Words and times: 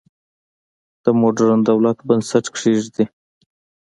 د 1.03 1.05
موډرن 1.19 1.59
دولت 1.69 1.97
بنسټ 2.07 2.45
کېږدي. 2.57 3.05